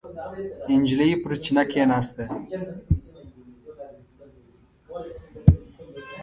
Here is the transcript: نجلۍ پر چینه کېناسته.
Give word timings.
نجلۍ 0.79 1.11
پر 1.21 1.31
چینه 1.43 1.63
کېناسته. 1.71 2.23